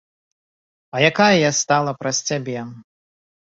А 0.95 1.03
якая 1.11 1.35
я 1.41 1.51
стала 1.61 1.95
праз 2.03 2.25
цябе. 2.33 2.59